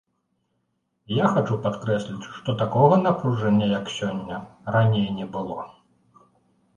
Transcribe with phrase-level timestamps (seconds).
[1.15, 4.39] Я хачу падкрэсліць, што такога напружання, як сёння,
[4.77, 5.59] раней не было.